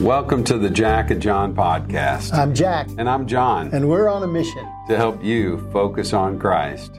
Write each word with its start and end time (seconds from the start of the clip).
Welcome 0.00 0.44
to 0.44 0.56
the 0.56 0.70
Jack 0.70 1.10
and 1.10 1.20
John 1.20 1.54
podcast. 1.54 2.32
I'm 2.32 2.54
Jack, 2.54 2.88
and 2.96 3.06
I'm 3.06 3.26
John, 3.26 3.68
and 3.74 3.86
we're 3.86 4.08
on 4.08 4.22
a 4.22 4.26
mission 4.26 4.66
to 4.88 4.96
help 4.96 5.22
you 5.22 5.68
focus 5.72 6.14
on 6.14 6.38
Christ. 6.38 6.98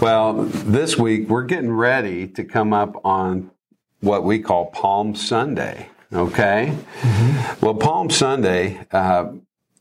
Well, 0.00 0.44
this 0.44 0.96
week 0.96 1.28
we're 1.28 1.42
getting 1.42 1.70
ready 1.70 2.26
to 2.28 2.44
come 2.44 2.72
up 2.72 2.98
on 3.04 3.50
what 4.00 4.24
we 4.24 4.38
call 4.38 4.70
Palm 4.70 5.14
Sunday. 5.14 5.90
Okay? 6.10 6.72
Mm-hmm. 7.02 7.64
Well, 7.66 7.74
Palm 7.74 8.08
Sunday 8.08 8.86
uh, 8.90 9.32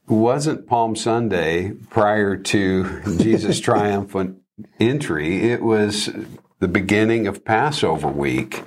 wasn't 0.10 0.68
Palm 0.68 0.98
Sunday 0.98 1.72
prior 1.90 2.36
to 2.36 3.18
Jesus' 3.18 3.60
triumphant 3.62 4.42
entry. 4.82 5.50
It 5.50 5.62
was 5.62 6.10
the 6.60 6.68
beginning 6.68 7.26
of 7.26 7.46
Passover 7.46 8.10
week. 8.10 8.64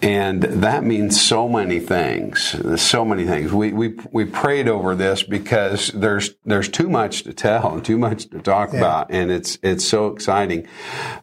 And 0.00 0.42
that 0.42 0.84
means 0.84 1.20
so 1.20 1.48
many 1.48 1.80
things. 1.80 2.56
So 2.80 3.04
many 3.04 3.24
things. 3.24 3.52
We, 3.52 3.72
we, 3.72 3.96
we 4.12 4.24
prayed 4.24 4.68
over 4.68 4.94
this 4.94 5.22
because 5.22 5.88
there's, 5.88 6.34
there's 6.44 6.68
too 6.68 6.88
much 6.88 7.24
to 7.24 7.32
tell 7.32 7.74
and 7.74 7.84
too 7.84 7.98
much 7.98 8.28
to 8.30 8.40
talk 8.40 8.72
yeah. 8.72 8.78
about. 8.78 9.10
And 9.10 9.30
it's, 9.30 9.58
it's 9.62 9.86
so 9.86 10.08
exciting. 10.08 10.66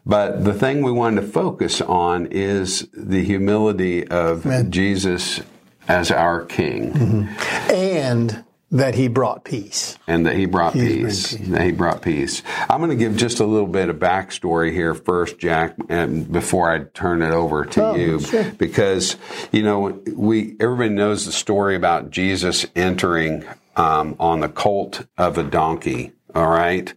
But 0.04 0.44
the 0.44 0.54
thing 0.54 0.82
we 0.82 0.92
wanted 0.92 1.22
to 1.22 1.26
focus 1.26 1.80
on 1.80 2.26
is 2.26 2.88
the 2.92 3.24
humility 3.24 4.06
of 4.08 4.44
Amen. 4.46 4.70
Jesus 4.70 5.40
as 5.88 6.10
our 6.10 6.44
King. 6.44 6.92
Mm-hmm. 6.92 7.72
And 7.72 8.44
that 8.70 8.94
he 8.94 9.08
brought 9.08 9.44
peace. 9.44 9.96
And 10.06 10.26
that 10.26 10.36
he 10.36 10.46
brought 10.46 10.72
peace. 10.72 11.36
peace. 11.36 11.48
That 11.48 11.62
he 11.62 11.72
brought 11.72 12.02
peace. 12.02 12.42
I'm 12.68 12.78
going 12.78 12.90
to 12.90 12.96
give 12.96 13.16
just 13.16 13.40
a 13.40 13.46
little 13.46 13.68
bit 13.68 13.88
of 13.88 13.96
backstory 13.96 14.72
here 14.72 14.94
first, 14.94 15.38
Jack, 15.38 15.76
and 15.88 16.30
before 16.30 16.70
I 16.70 16.84
turn 16.84 17.22
it 17.22 17.30
over 17.30 17.64
to 17.64 17.84
oh, 17.84 17.94
you, 17.94 18.20
sure. 18.20 18.50
because 18.58 19.16
you 19.52 19.62
know 19.62 20.02
we 20.14 20.56
everybody 20.58 20.90
knows 20.90 21.26
the 21.26 21.32
story 21.32 21.76
about 21.76 22.10
Jesus 22.10 22.66
entering 22.74 23.44
um, 23.76 24.16
on 24.18 24.40
the 24.40 24.48
colt 24.48 25.06
of 25.16 25.38
a 25.38 25.44
donkey 25.44 26.12
all 26.36 26.48
right. 26.48 26.92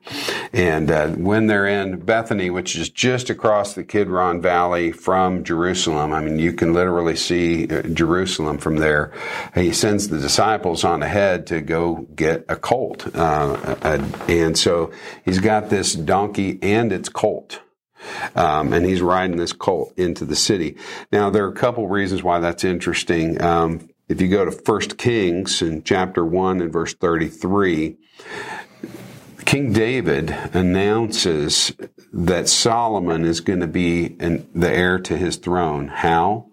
And 0.51 0.89
uh, 0.89 1.09
when 1.09 1.47
they're 1.47 1.67
in 1.67 1.99
Bethany, 1.99 2.49
which 2.49 2.75
is 2.75 2.89
just 2.89 3.29
across 3.29 3.73
the 3.73 3.83
Kidron 3.83 4.41
Valley 4.41 4.91
from 4.91 5.43
Jerusalem, 5.43 6.11
I 6.11 6.21
mean, 6.21 6.39
you 6.39 6.53
can 6.53 6.73
literally 6.73 7.15
see 7.15 7.67
uh, 7.67 7.83
Jerusalem 7.83 8.57
from 8.57 8.77
there. 8.77 9.13
He 9.53 9.71
sends 9.73 10.07
the 10.07 10.19
disciples 10.19 10.83
on 10.83 11.03
ahead 11.03 11.47
to 11.47 11.61
go 11.61 12.07
get 12.15 12.45
a 12.49 12.55
colt. 12.55 13.15
Uh, 13.15 13.75
and 14.27 14.57
so 14.57 14.91
he's 15.23 15.39
got 15.39 15.69
this 15.69 15.93
donkey 15.93 16.57
and 16.61 16.91
its 16.91 17.09
colt. 17.09 17.61
Um, 18.35 18.73
and 18.73 18.85
he's 18.85 19.01
riding 19.01 19.37
this 19.37 19.51
colt 19.51 19.93
into 19.97 20.23
the 20.23 20.35
city. 20.35 20.77
Now, 21.11 21.29
there 21.29 21.45
are 21.45 21.51
a 21.51 21.55
couple 21.55 21.87
reasons 21.87 22.23
why 22.23 22.39
that's 22.39 22.63
interesting. 22.63 23.41
Um, 23.41 23.89
if 24.07 24.21
you 24.21 24.27
go 24.27 24.45
to 24.45 24.51
First 24.51 24.97
Kings 24.97 25.61
in 25.61 25.83
chapter 25.83 26.25
1 26.25 26.61
and 26.61 26.73
verse 26.73 26.93
33, 26.93 27.97
King 29.49 29.73
David 29.73 30.29
announces 30.53 31.73
that 32.13 32.47
Solomon 32.47 33.25
is 33.25 33.41
going 33.41 33.61
to 33.61 33.67
be 33.67 34.15
an, 34.19 34.47
the 34.53 34.69
heir 34.69 34.99
to 34.99 35.17
his 35.17 35.37
throne. 35.37 35.87
How? 35.87 36.51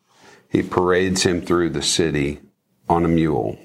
He 0.49 0.63
parades 0.63 1.23
him 1.25 1.43
through 1.43 1.71
the 1.71 1.83
city 1.83 2.41
on 2.89 3.05
a 3.05 3.09
mule. 3.09 3.59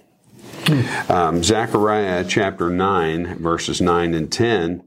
Hmm. 0.66 1.10
Um, 1.10 1.44
Zechariah 1.44 2.26
chapter 2.28 2.70
9, 2.70 3.38
verses 3.38 3.80
9 3.80 4.14
and 4.14 4.30
10 4.30 4.84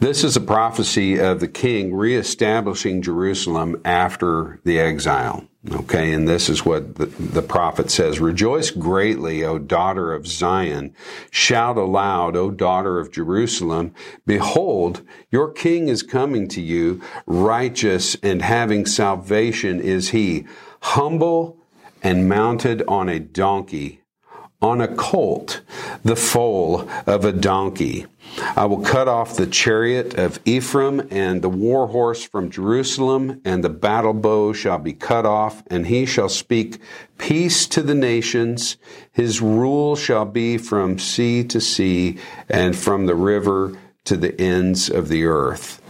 this 0.00 0.24
is 0.24 0.36
a 0.36 0.40
prophecy 0.40 1.18
of 1.18 1.40
the 1.40 1.48
king 1.48 1.94
reestablishing 1.94 3.02
Jerusalem 3.02 3.80
after 3.84 4.60
the 4.64 4.80
exile. 4.80 5.46
Okay, 5.70 6.14
and 6.14 6.26
this 6.26 6.48
is 6.48 6.64
what 6.64 6.94
the, 6.94 7.04
the, 7.06 7.42
prophet 7.42 7.90
says 7.90 8.18
Rejoice 8.18 8.70
greatly, 8.70 9.44
O 9.44 9.58
daughter 9.58 10.14
of 10.14 10.26
Zion. 10.26 10.94
Shout 11.30 11.76
aloud, 11.76 12.34
O 12.34 12.50
daughter 12.50 12.98
of 12.98 13.12
Jerusalem. 13.12 13.94
Behold, 14.26 15.02
your 15.30 15.52
king 15.52 15.88
is 15.88 16.02
coming 16.02 16.48
to 16.48 16.62
you. 16.62 17.02
Righteous 17.26 18.16
and 18.22 18.40
having 18.40 18.86
salvation 18.86 19.80
is 19.80 20.10
he, 20.10 20.46
humble 20.80 21.58
and 22.02 22.26
mounted 22.26 22.82
on 22.88 23.10
a 23.10 23.20
donkey 23.20 23.99
on 24.62 24.80
a 24.80 24.88
colt, 24.88 25.60
the 26.04 26.16
foal 26.16 26.88
of 27.06 27.24
a 27.24 27.32
donkey. 27.32 28.06
I 28.56 28.66
will 28.66 28.82
cut 28.82 29.08
off 29.08 29.36
the 29.36 29.46
chariot 29.46 30.14
of 30.14 30.38
Ephraim 30.44 31.08
and 31.10 31.42
the 31.42 31.48
war 31.48 31.88
horse 31.88 32.22
from 32.22 32.50
Jerusalem, 32.50 33.40
and 33.44 33.64
the 33.64 33.70
battle 33.70 34.12
bow 34.12 34.52
shall 34.52 34.78
be 34.78 34.92
cut 34.92 35.26
off, 35.26 35.62
and 35.68 35.86
he 35.86 36.06
shall 36.06 36.28
speak 36.28 36.78
peace 37.18 37.66
to 37.68 37.82
the 37.82 37.94
nations. 37.94 38.76
His 39.12 39.40
rule 39.40 39.96
shall 39.96 40.26
be 40.26 40.58
from 40.58 40.98
sea 40.98 41.42
to 41.44 41.60
sea 41.60 42.18
and 42.48 42.76
from 42.76 43.06
the 43.06 43.16
river 43.16 43.76
to 44.04 44.16
the 44.16 44.38
ends 44.40 44.88
of 44.88 45.08
the 45.08 45.24
earth. 45.24 45.80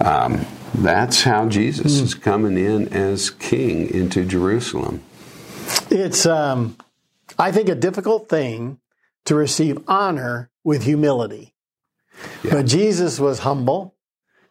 Um, 0.00 0.46
that's 0.74 1.22
how 1.22 1.48
Jesus 1.48 2.00
mm. 2.00 2.02
is 2.02 2.14
coming 2.14 2.56
in 2.56 2.88
as 2.88 3.30
king 3.30 3.88
into 3.90 4.24
Jerusalem. 4.24 5.02
It's 5.90 6.26
um, 6.26 6.76
I 7.38 7.52
think, 7.52 7.68
a 7.68 7.74
difficult 7.74 8.28
thing 8.28 8.78
to 9.24 9.34
receive 9.34 9.82
honor 9.88 10.50
with 10.64 10.84
humility. 10.84 11.54
Yeah. 12.42 12.54
But 12.54 12.66
Jesus 12.66 13.18
was 13.18 13.40
humble 13.40 13.94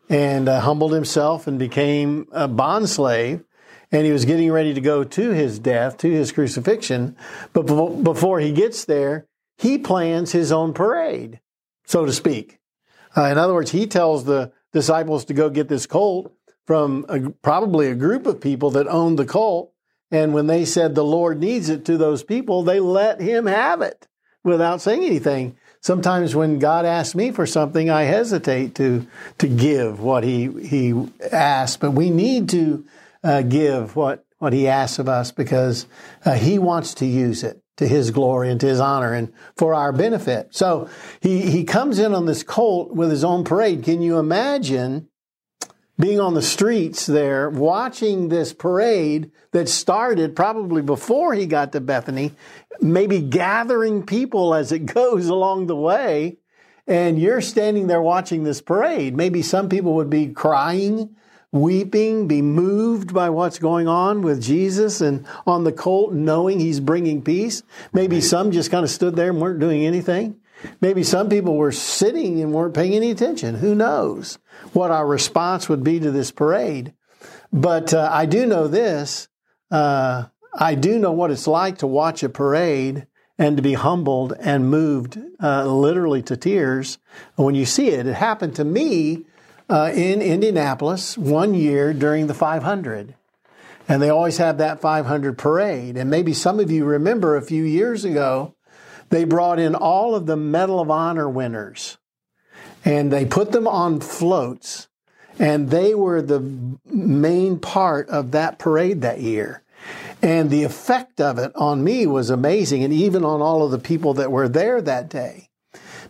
and 0.09 0.49
uh, 0.49 0.59
humbled 0.61 0.93
himself 0.93 1.47
and 1.47 1.57
became 1.57 2.27
a 2.31 2.47
bond 2.47 2.89
slave. 2.89 3.43
And 3.93 4.05
he 4.05 4.13
was 4.13 4.23
getting 4.23 4.51
ready 4.51 4.73
to 4.73 4.81
go 4.81 5.03
to 5.03 5.29
his 5.31 5.59
death, 5.59 5.97
to 5.97 6.09
his 6.09 6.31
crucifixion. 6.31 7.17
But 7.51 7.63
before 8.03 8.39
he 8.39 8.53
gets 8.53 8.85
there, 8.85 9.27
he 9.57 9.77
plans 9.77 10.31
his 10.31 10.51
own 10.51 10.73
parade, 10.73 11.41
so 11.85 12.05
to 12.05 12.13
speak. 12.13 12.59
Uh, 13.15 13.25
in 13.25 13.37
other 13.37 13.53
words, 13.53 13.71
he 13.71 13.87
tells 13.87 14.23
the 14.23 14.53
disciples 14.71 15.25
to 15.25 15.33
go 15.33 15.49
get 15.49 15.67
this 15.67 15.85
colt 15.85 16.33
from 16.65 17.05
a, 17.09 17.31
probably 17.41 17.87
a 17.87 17.95
group 17.95 18.25
of 18.25 18.39
people 18.39 18.71
that 18.71 18.87
owned 18.87 19.19
the 19.19 19.25
colt 19.25 19.73
and 20.11 20.33
when 20.33 20.47
they 20.47 20.65
said 20.65 20.93
the 20.93 21.03
Lord 21.03 21.39
needs 21.39 21.69
it 21.69 21.85
to 21.85 21.97
those 21.97 22.23
people, 22.23 22.63
they 22.63 22.79
let 22.79 23.21
him 23.21 23.45
have 23.45 23.81
it 23.81 24.07
without 24.43 24.81
saying 24.81 25.03
anything. 25.03 25.55
Sometimes 25.79 26.35
when 26.35 26.59
God 26.59 26.85
asks 26.85 27.15
me 27.15 27.31
for 27.31 27.45
something, 27.47 27.89
I 27.89 28.03
hesitate 28.03 28.75
to 28.75 29.07
to 29.39 29.47
give 29.47 29.99
what 29.99 30.23
he 30.23 30.47
he 30.67 31.09
asks, 31.31 31.77
but 31.77 31.91
we 31.91 32.09
need 32.11 32.49
to 32.49 32.85
uh, 33.23 33.41
give 33.41 33.95
what 33.95 34.25
what 34.37 34.53
he 34.53 34.67
asks 34.67 34.99
of 34.99 35.07
us 35.07 35.31
because 35.31 35.87
uh, 36.25 36.33
he 36.33 36.59
wants 36.59 36.93
to 36.95 37.05
use 37.05 37.43
it 37.43 37.61
to 37.77 37.87
his 37.87 38.11
glory 38.11 38.51
and 38.51 38.59
to 38.59 38.67
his 38.67 38.79
honor 38.79 39.13
and 39.13 39.33
for 39.55 39.73
our 39.73 39.91
benefit. 39.91 40.53
So 40.53 40.89
he 41.19 41.49
he 41.49 41.63
comes 41.63 41.97
in 41.97 42.13
on 42.13 42.25
this 42.25 42.43
colt 42.43 42.91
with 42.91 43.09
his 43.09 43.23
own 43.23 43.43
parade. 43.43 43.83
Can 43.83 44.01
you 44.01 44.19
imagine 44.19 45.07
being 46.01 46.19
on 46.19 46.33
the 46.33 46.41
streets 46.41 47.05
there, 47.05 47.49
watching 47.49 48.27
this 48.27 48.51
parade 48.53 49.31
that 49.51 49.69
started 49.69 50.35
probably 50.35 50.81
before 50.81 51.33
he 51.33 51.45
got 51.45 51.71
to 51.71 51.79
Bethany, 51.79 52.33
maybe 52.81 53.21
gathering 53.21 54.05
people 54.05 54.53
as 54.53 54.71
it 54.71 54.79
goes 54.93 55.27
along 55.27 55.67
the 55.67 55.75
way. 55.75 56.37
And 56.87 57.19
you're 57.19 57.41
standing 57.41 57.87
there 57.87 58.01
watching 58.01 58.43
this 58.43 58.61
parade. 58.61 59.15
Maybe 59.15 59.41
some 59.43 59.69
people 59.69 59.93
would 59.95 60.09
be 60.09 60.27
crying, 60.27 61.15
weeping, 61.51 62.27
be 62.27 62.41
moved 62.41 63.13
by 63.13 63.29
what's 63.29 63.59
going 63.59 63.87
on 63.87 64.23
with 64.23 64.41
Jesus 64.41 64.99
and 64.99 65.25
on 65.45 65.63
the 65.63 65.71
colt, 65.71 66.11
knowing 66.11 66.59
he's 66.59 66.79
bringing 66.79 67.21
peace. 67.21 67.61
Maybe 67.93 68.19
some 68.19 68.51
just 68.51 68.71
kind 68.71 68.83
of 68.83 68.89
stood 68.89 69.15
there 69.15 69.29
and 69.29 69.39
weren't 69.39 69.59
doing 69.59 69.85
anything. 69.85 70.40
Maybe 70.79 71.03
some 71.03 71.29
people 71.29 71.55
were 71.55 71.71
sitting 71.71 72.41
and 72.41 72.53
weren't 72.53 72.73
paying 72.73 72.93
any 72.93 73.11
attention. 73.11 73.55
Who 73.55 73.75
knows 73.75 74.37
what 74.73 74.91
our 74.91 75.07
response 75.07 75.67
would 75.69 75.83
be 75.83 75.99
to 75.99 76.11
this 76.11 76.31
parade? 76.31 76.93
But 77.51 77.93
uh, 77.93 78.09
I 78.11 78.25
do 78.25 78.45
know 78.45 78.67
this. 78.67 79.27
Uh, 79.69 80.25
I 80.53 80.75
do 80.75 80.99
know 80.99 81.11
what 81.11 81.31
it's 81.31 81.47
like 81.47 81.79
to 81.79 81.87
watch 81.87 82.23
a 82.23 82.29
parade 82.29 83.07
and 83.37 83.57
to 83.57 83.63
be 83.63 83.73
humbled 83.73 84.33
and 84.39 84.69
moved 84.69 85.19
uh, 85.41 85.65
literally 85.65 86.21
to 86.23 86.37
tears 86.37 86.99
when 87.35 87.55
you 87.55 87.65
see 87.65 87.89
it. 87.89 88.05
It 88.05 88.15
happened 88.15 88.55
to 88.57 88.63
me 88.63 89.25
uh, 89.69 89.91
in 89.93 90.21
Indianapolis 90.21 91.17
one 91.17 91.53
year 91.53 91.93
during 91.93 92.27
the 92.27 92.33
500. 92.33 93.15
And 93.87 94.01
they 94.01 94.09
always 94.09 94.37
have 94.37 94.57
that 94.59 94.79
500 94.79 95.37
parade. 95.37 95.97
And 95.97 96.09
maybe 96.09 96.33
some 96.33 96.59
of 96.59 96.69
you 96.69 96.85
remember 96.85 97.35
a 97.35 97.41
few 97.41 97.63
years 97.63 98.05
ago, 98.05 98.53
they 99.11 99.25
brought 99.25 99.59
in 99.59 99.75
all 99.75 100.15
of 100.15 100.25
the 100.25 100.37
Medal 100.37 100.79
of 100.79 100.89
Honor 100.89 101.29
winners 101.29 101.97
and 102.83 103.11
they 103.11 103.25
put 103.25 103.51
them 103.51 103.67
on 103.67 103.99
floats 103.99 104.87
and 105.39 105.69
they 105.69 105.93
were 105.93 106.21
the 106.21 106.77
main 106.85 107.59
part 107.59 108.09
of 108.09 108.31
that 108.31 108.59
parade 108.59 109.01
that 109.01 109.21
year. 109.21 109.63
And 110.21 110.49
the 110.49 110.63
effect 110.63 111.19
of 111.19 111.39
it 111.39 111.51
on 111.55 111.83
me 111.83 112.05
was 112.05 112.29
amazing 112.29 112.83
and 112.83 112.93
even 112.93 113.25
on 113.25 113.41
all 113.41 113.63
of 113.63 113.71
the 113.71 113.79
people 113.79 114.13
that 114.15 114.31
were 114.31 114.47
there 114.47 114.81
that 114.81 115.09
day. 115.09 115.49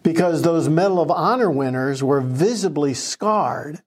Because 0.04 0.42
those 0.42 0.68
Medal 0.68 1.00
of 1.00 1.12
Honor 1.12 1.50
winners 1.50 2.04
were 2.04 2.22
visibly 2.22 2.94
scarred. 2.94 3.82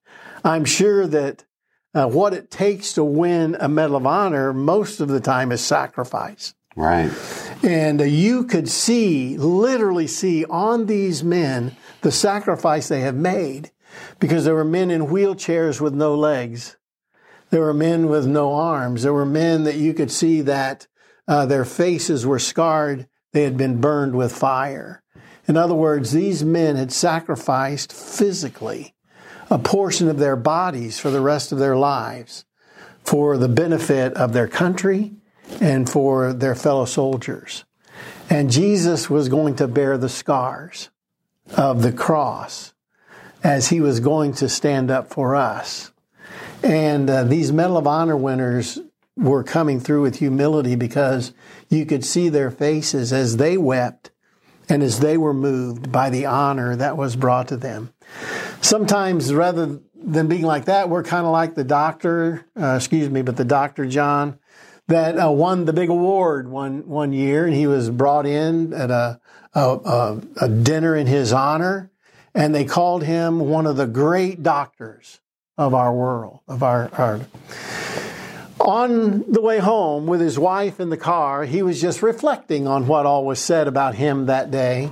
I'm 0.44 0.64
sure 0.64 1.06
that 1.08 1.44
uh, 1.92 2.06
what 2.06 2.32
it 2.32 2.50
takes 2.50 2.92
to 2.94 3.04
win 3.04 3.56
a 3.60 3.68
Medal 3.68 3.96
of 3.96 4.06
Honor 4.06 4.52
most 4.52 5.00
of 5.00 5.08
the 5.08 5.20
time 5.20 5.52
is 5.52 5.60
sacrifice. 5.60 6.54
Right. 6.76 7.10
And 7.64 8.02
uh, 8.02 8.04
you 8.04 8.44
could 8.44 8.68
see, 8.68 9.38
literally 9.38 10.06
see 10.06 10.44
on 10.44 10.84
these 10.84 11.24
men 11.24 11.74
the 12.02 12.12
sacrifice 12.12 12.88
they 12.88 13.00
have 13.00 13.16
made 13.16 13.70
because 14.20 14.44
there 14.44 14.54
were 14.54 14.64
men 14.64 14.90
in 14.90 15.06
wheelchairs 15.06 15.80
with 15.80 15.94
no 15.94 16.14
legs. 16.14 16.76
There 17.48 17.62
were 17.62 17.72
men 17.72 18.08
with 18.08 18.26
no 18.26 18.52
arms. 18.52 19.02
There 19.02 19.14
were 19.14 19.24
men 19.24 19.64
that 19.64 19.76
you 19.76 19.94
could 19.94 20.10
see 20.10 20.42
that 20.42 20.86
uh, 21.26 21.46
their 21.46 21.64
faces 21.64 22.26
were 22.26 22.38
scarred. 22.38 23.08
They 23.32 23.44
had 23.44 23.56
been 23.56 23.80
burned 23.80 24.14
with 24.14 24.36
fire. 24.36 25.02
In 25.48 25.56
other 25.56 25.74
words, 25.74 26.12
these 26.12 26.44
men 26.44 26.76
had 26.76 26.92
sacrificed 26.92 27.94
physically 27.94 28.94
a 29.50 29.58
portion 29.58 30.08
of 30.08 30.18
their 30.18 30.36
bodies 30.36 30.98
for 30.98 31.10
the 31.10 31.20
rest 31.20 31.50
of 31.50 31.58
their 31.58 31.76
lives 31.76 32.44
for 33.04 33.38
the 33.38 33.48
benefit 33.48 34.12
of 34.14 34.34
their 34.34 34.48
country 34.48 35.12
and 35.60 35.88
for 35.88 36.32
their 36.32 36.54
fellow 36.54 36.84
soldiers. 36.84 37.64
And 38.30 38.50
Jesus 38.50 39.10
was 39.10 39.28
going 39.28 39.56
to 39.56 39.68
bear 39.68 39.98
the 39.98 40.08
scars 40.08 40.90
of 41.56 41.82
the 41.82 41.92
cross 41.92 42.72
as 43.42 43.68
he 43.68 43.80
was 43.80 44.00
going 44.00 44.32
to 44.34 44.48
stand 44.48 44.90
up 44.90 45.10
for 45.12 45.36
us. 45.36 45.92
And 46.62 47.10
uh, 47.10 47.24
these 47.24 47.52
Medal 47.52 47.76
of 47.76 47.86
Honor 47.86 48.16
winners 48.16 48.78
were 49.16 49.44
coming 49.44 49.78
through 49.80 50.02
with 50.02 50.16
humility 50.16 50.76
because 50.76 51.32
you 51.68 51.86
could 51.86 52.04
see 52.04 52.28
their 52.28 52.50
faces 52.50 53.12
as 53.12 53.36
they 53.36 53.56
wept 53.56 54.10
and 54.68 54.82
as 54.82 55.00
they 55.00 55.16
were 55.16 55.34
moved 55.34 55.92
by 55.92 56.08
the 56.10 56.26
honor 56.26 56.74
that 56.76 56.96
was 56.96 57.16
brought 57.16 57.48
to 57.48 57.56
them. 57.56 57.92
Sometimes, 58.62 59.32
rather 59.32 59.78
than 59.94 60.28
being 60.28 60.42
like 60.42 60.64
that, 60.64 60.88
we're 60.88 61.02
kind 61.02 61.26
of 61.26 61.32
like 61.32 61.54
the 61.54 61.64
doctor, 61.64 62.46
uh, 62.58 62.76
excuse 62.76 63.10
me, 63.10 63.20
but 63.22 63.36
the 63.36 63.44
doctor 63.44 63.84
John 63.84 64.38
that 64.88 65.18
uh, 65.18 65.30
won 65.30 65.64
the 65.64 65.72
big 65.72 65.88
award 65.88 66.48
one 66.48 66.86
one 66.86 67.12
year, 67.12 67.46
and 67.46 67.54
he 67.54 67.66
was 67.66 67.90
brought 67.90 68.26
in 68.26 68.72
at 68.72 68.90
a, 68.90 69.20
a, 69.54 70.20
a 70.40 70.48
dinner 70.48 70.94
in 70.94 71.06
his 71.06 71.32
honor, 71.32 71.90
and 72.34 72.54
they 72.54 72.64
called 72.64 73.02
him 73.02 73.40
one 73.40 73.66
of 73.66 73.76
the 73.76 73.86
great 73.86 74.42
doctors 74.42 75.20
of 75.56 75.74
our 75.74 75.92
world, 75.92 76.40
of 76.48 76.62
our, 76.62 76.90
our 76.94 77.20
on 78.64 79.30
the 79.30 79.40
way 79.40 79.58
home 79.58 80.06
with 80.06 80.20
his 80.20 80.38
wife 80.38 80.80
in 80.80 80.88
the 80.88 80.96
car, 80.96 81.44
he 81.44 81.62
was 81.62 81.80
just 81.80 82.02
reflecting 82.02 82.66
on 82.66 82.86
what 82.86 83.04
all 83.04 83.24
was 83.24 83.38
said 83.38 83.68
about 83.68 83.94
him 83.94 84.26
that 84.26 84.50
day. 84.50 84.90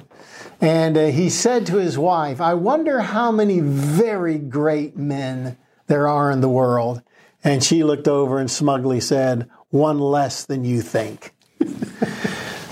And 0.61 0.97
uh, 0.97 1.07
he 1.07 1.31
said 1.31 1.67
to 1.67 1.77
his 1.77 1.99
wife, 1.99 2.41
I 2.41 2.55
wonder 2.55 3.01
how 3.01 3.33
many 3.33 3.61
very 3.61 4.39
great 4.39 4.97
men 4.97 5.57
there 5.87 6.07
are 6.07 6.31
in 6.31 6.41
the 6.41 6.49
world. 6.49 7.03
And 7.43 7.65
she 7.65 7.83
looked 7.83 8.07
over 8.07 8.39
and 8.39 8.51
smugly 8.51 9.01
said, 9.01 9.51
One 9.73 9.99
less 9.99 10.45
than 10.45 10.65
you 10.65 10.83
think. 10.83 11.33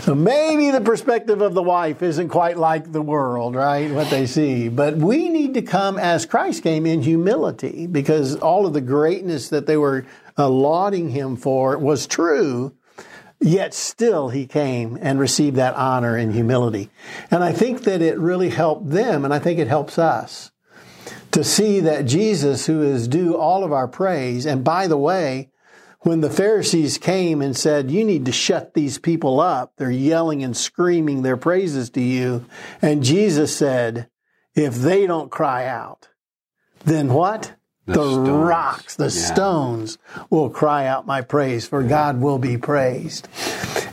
so 0.01 0.15
maybe 0.15 0.71
the 0.71 0.83
perspective 0.83 1.41
of 1.41 1.55
the 1.55 1.63
wife 1.63 2.03
isn't 2.03 2.29
quite 2.29 2.59
like 2.59 2.93
the 2.93 3.01
world, 3.01 3.55
right? 3.55 3.91
What 3.91 4.11
they 4.11 4.27
see. 4.27 4.69
But 4.69 4.99
we 4.99 5.31
need 5.31 5.55
to 5.55 5.63
come 5.63 5.99
as 5.99 6.27
Christ 6.27 6.63
came 6.63 6.85
in 6.85 7.01
humility 7.01 7.87
because 7.87 8.37
all 8.37 8.67
of 8.67 8.75
the 8.75 8.83
greatness 8.83 9.49
that 9.49 9.67
they 9.67 9.79
were 9.79 10.05
uh, 10.37 10.51
lauding 10.51 11.09
him 11.09 11.37
for 11.37 11.79
was 11.79 12.07
true. 12.07 12.75
Yet 13.41 13.73
still 13.73 14.29
he 14.29 14.47
came 14.47 14.99
and 15.01 15.19
received 15.19 15.57
that 15.57 15.77
honor 15.77 16.17
and 16.17 16.35
humility. 16.35 16.91
And 17.31 17.43
I 17.43 17.53
think 17.53 17.85
that 17.85 18.03
it 18.03 18.19
really 18.19 18.51
helped 18.51 18.91
them, 18.91 19.25
and 19.25 19.33
I 19.33 19.39
think 19.39 19.59
it 19.59 19.69
helps 19.69 19.99
us 19.99 20.51
to 21.31 21.43
see 21.43 21.81
that 21.81 22.05
Jesus, 22.05 22.67
who 22.67 22.83
is 22.83 23.09
due 23.09 23.39
all 23.39 23.65
of 23.65 23.73
our 23.73 23.89
praise, 23.89 24.45
and 24.45 24.63
by 24.63 24.87
the 24.87 24.99
way, 24.99 25.49
when 26.01 26.21
the 26.21 26.31
Pharisees 26.31 26.99
came 26.99 27.43
and 27.43 27.57
said, 27.57 27.91
You 27.91 28.05
need 28.05 28.25
to 28.27 28.33
shut 28.33 28.75
these 28.75 28.99
people 28.99 29.41
up, 29.41 29.75
they're 29.77 29.91
yelling 29.91 30.43
and 30.43 30.57
screaming 30.57 31.23
their 31.23 31.37
praises 31.37 31.91
to 31.91 32.01
you. 32.01 32.47
And 32.81 33.05
Jesus 33.05 33.57
said, 33.57 34.09
If 34.55 34.75
they 34.75 35.07
don't 35.07 35.31
cry 35.31 35.67
out, 35.67 36.09
then 36.85 37.13
what? 37.13 37.55
The, 37.87 37.95
the 37.95 38.33
rocks, 38.33 38.95
the 38.95 39.05
yeah. 39.05 39.11
stones 39.11 39.99
will 40.29 40.49
cry 40.49 40.87
out 40.87 41.07
my 41.07 41.23
praise, 41.23 41.67
for 41.67 41.83
God 41.83 42.21
will 42.21 42.39
be 42.39 42.57
praised. 42.57 43.27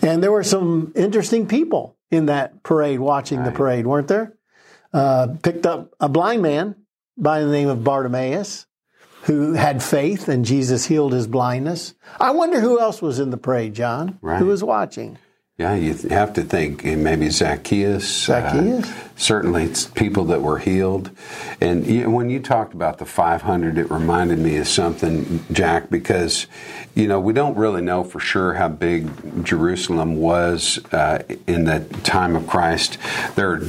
And 0.04 0.22
there 0.22 0.32
were 0.32 0.44
some 0.44 0.94
interesting 0.96 1.48
people 1.48 1.98
in 2.12 2.28
that 2.28 2.62
parade 2.62 3.00
watching 3.00 3.40
right. 3.40 3.46
the 3.46 3.52
parade, 3.52 3.88
weren't 3.88 4.08
there? 4.08 4.38
Uh, 4.94 5.30
picked 5.42 5.66
up 5.66 5.96
a 6.00 6.08
blind 6.08 6.44
man 6.44 6.76
by 7.18 7.42
the 7.42 7.52
name 7.52 7.70
of 7.70 7.84
Bartimaeus 7.84 8.68
who 9.28 9.54
had 9.54 9.84
faith 9.84 10.30
and 10.30 10.46
Jesus 10.46 10.86
healed 10.86 11.12
his 11.12 11.28
blindness. 11.28 11.94
I 12.20 12.32
wonder 12.32 12.62
who 12.62 12.80
else 12.80 13.02
was 13.02 13.20
in 13.20 13.30
the 13.30 13.38
parade, 13.38 13.74
John, 13.74 14.18
right. 14.22 14.40
who 14.40 14.46
was 14.48 14.64
watching. 14.64 15.20
Yeah, 15.58 15.74
you 15.74 15.94
have 16.10 16.34
to 16.34 16.44
think 16.44 16.86
maybe 16.86 17.30
Zacchaeus. 17.30 18.30
Uh, 18.30 18.42
Zacchaeus? 18.42 18.90
Uh, 18.90 18.94
certainly, 19.16 19.64
it's 19.64 19.86
people 19.88 20.26
that 20.26 20.44
were 20.44 20.60
healed. 20.60 21.10
And 21.60 21.86
you 21.88 22.04
know, 22.04 22.12
when 22.12 22.30
you 22.30 22.40
talked 22.40 22.76
about 22.76 23.00
the 23.00 23.06
500, 23.06 23.80
it 23.80 23.90
reminded 23.90 24.38
me 24.38 24.58
of 24.58 24.68
something, 24.68 25.44
Jack, 25.52 25.90
because, 25.90 26.46
you 26.94 27.08
know, 27.08 27.20
we 27.20 27.34
don't 27.34 27.58
really 27.58 27.82
know 27.82 28.04
for 28.04 28.20
sure 28.20 28.54
how 28.54 28.70
big 28.70 29.44
Jerusalem 29.44 30.18
was 30.18 30.80
uh, 30.94 31.24
in 31.48 31.66
the 31.66 31.80
time 32.04 32.36
of 32.36 32.46
Christ. 32.46 33.00
There 33.36 33.60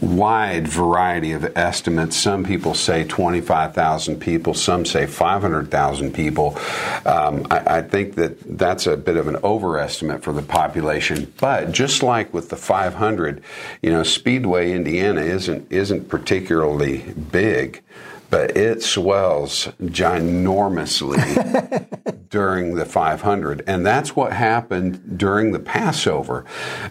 wide 0.00 0.68
variety 0.68 1.32
of 1.32 1.56
estimates. 1.56 2.16
Some 2.16 2.44
people 2.44 2.74
say 2.74 3.04
25,000 3.04 4.20
people, 4.20 4.54
some 4.54 4.84
say 4.84 5.06
500,000 5.06 6.12
people. 6.12 6.58
Um, 7.04 7.46
I, 7.50 7.78
I, 7.78 7.82
think 7.82 8.14
that 8.16 8.58
that's 8.58 8.86
a 8.86 8.96
bit 8.96 9.16
of 9.16 9.28
an 9.28 9.36
overestimate 9.42 10.22
for 10.22 10.32
the 10.32 10.42
population. 10.42 11.32
But 11.40 11.72
just 11.72 12.02
like 12.02 12.32
with 12.34 12.50
the 12.50 12.56
500, 12.56 13.42
you 13.82 13.90
know, 13.90 14.02
Speedway, 14.02 14.72
Indiana 14.72 15.22
isn't 15.22 15.70
isn't 15.70 16.08
particularly 16.08 16.98
big 17.30 17.82
but 18.30 18.56
it 18.56 18.82
swells 18.82 19.68
ginormously 19.82 21.16
during 22.30 22.74
the 22.74 22.84
500. 22.84 23.62
And 23.66 23.86
that's 23.86 24.16
what 24.16 24.32
happened 24.32 25.18
during 25.18 25.52
the 25.52 25.58
Passover. 25.58 26.44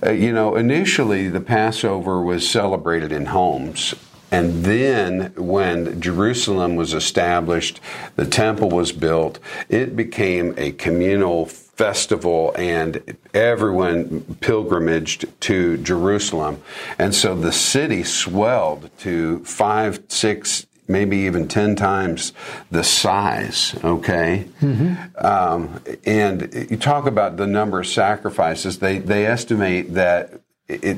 Uh, 0.04 0.12
you 0.12 0.32
know, 0.34 0.56
initially 0.56 1.30
the 1.30 1.42
Passover 1.42 2.22
was 2.22 2.50
celebrated 2.50 3.12
in 3.12 3.28
homes. 3.28 3.96
And 4.32 4.66
then, 4.66 5.34
when 5.38 6.02
Jerusalem 6.02 6.76
was 6.76 6.94
established, 6.94 7.80
the 8.16 8.26
temple 8.26 8.70
was 8.70 8.92
built, 8.92 9.40
it 9.70 9.96
became 9.96 10.54
a 10.58 10.72
communal 10.72 11.46
festival 11.46 12.54
and 12.58 13.18
everyone 13.34 14.22
pilgrimaged 14.40 15.26
to 15.42 15.78
Jerusalem. 15.78 16.62
And 16.98 17.14
so 17.14 17.36
the 17.36 17.52
city 17.52 18.04
swelled 18.04 18.90
to 19.00 19.44
five, 19.44 20.02
six, 20.08 20.66
maybe 20.88 21.18
even 21.18 21.48
10 21.48 21.76
times 21.76 22.34
the 22.72 22.84
size, 22.84 23.76
okay? 23.84 24.48
Mm-hmm. 24.62 25.26
Um, 25.26 25.82
and 26.06 26.54
you 26.70 26.78
talk 26.78 27.08
about 27.08 27.38
the 27.38 27.48
number 27.48 27.80
of 27.80 27.88
sacrifices, 27.88 28.78
they, 28.80 29.00
they 29.00 29.26
estimate 29.26 29.94
that 29.94 30.42
it, 30.68 30.98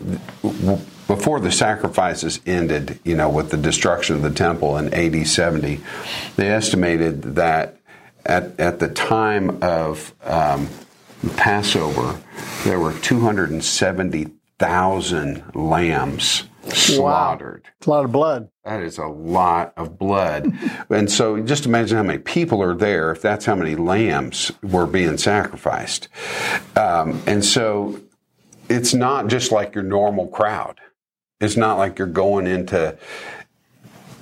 before 1.07 1.39
the 1.39 1.51
sacrifices 1.51 2.41
ended, 2.45 2.99
you 3.03 3.15
know, 3.15 3.29
with 3.29 3.49
the 3.49 3.57
destruction 3.57 4.15
of 4.15 4.21
the 4.21 4.29
temple 4.31 4.77
in 4.77 4.93
AD 4.93 5.27
70, 5.27 5.81
they 6.35 6.49
estimated 6.49 7.23
that 7.35 7.77
at, 8.25 8.59
at 8.59 8.79
the 8.79 8.89
time 8.89 9.63
of 9.63 10.13
um, 10.23 10.67
Passover, 11.35 12.19
there 12.63 12.79
were 12.79 12.93
270,000 12.93 15.55
lambs 15.55 16.43
slaughtered. 16.73 17.63
Wow. 17.63 17.71
It's 17.77 17.87
a 17.87 17.89
lot 17.89 18.05
of 18.05 18.11
blood. 18.11 18.49
That 18.63 18.81
is 18.81 18.97
a 18.97 19.05
lot 19.05 19.73
of 19.77 19.97
blood. 19.97 20.53
and 20.89 21.11
so 21.11 21.39
just 21.41 21.65
imagine 21.65 21.97
how 21.97 22.03
many 22.03 22.19
people 22.19 22.61
are 22.61 22.75
there 22.75 23.11
if 23.11 23.21
that's 23.21 23.45
how 23.45 23.55
many 23.55 23.75
lambs 23.75 24.51
were 24.61 24.87
being 24.87 25.17
sacrificed. 25.17 26.07
Um, 26.75 27.21
and 27.25 27.43
so 27.43 28.01
it's 28.69 28.93
not 28.93 29.27
just 29.27 29.51
like 29.51 29.75
your 29.75 29.83
normal 29.83 30.27
crowd. 30.27 30.79
It's 31.39 31.57
not 31.57 31.77
like 31.77 31.99
you're 31.99 32.07
going 32.07 32.47
into 32.47 32.97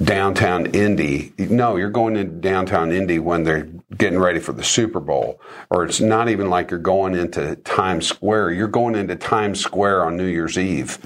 downtown 0.04 0.68
Indy. 0.68 1.34
No, 1.38 1.78
you're 1.78 1.90
going 1.90 2.16
into 2.16 2.34
downtown 2.34 2.92
Indy 2.92 3.20
when 3.20 3.44
they're 3.44 3.70
getting 3.98 4.20
ready 4.20 4.40
for 4.40 4.54
the 4.54 4.64
Super 4.64 5.00
Bowl. 5.00 5.40
Or 5.70 5.86
it's 5.86 6.00
not 6.00 6.30
even 6.30 6.50
like 6.50 6.72
you're 6.72 6.80
going 6.80 7.16
into 7.16 7.56
Times 7.58 8.08
Square. 8.08 8.52
You're 8.52 8.68
going 8.68 8.96
into 8.96 9.16
Times 9.16 9.60
Square 9.60 10.06
on 10.06 10.18
New 10.18 10.26
Year's 10.26 10.58
Eve. 10.58 10.98